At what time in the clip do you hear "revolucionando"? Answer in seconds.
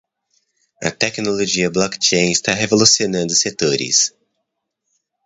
2.55-3.35